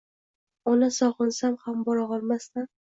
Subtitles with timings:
[0.71, 2.71] Ona, sog’insam ham bora olmasdan.